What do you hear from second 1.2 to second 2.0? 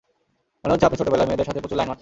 মেয়েদের সাথে প্রচুর লাইন মারতেন?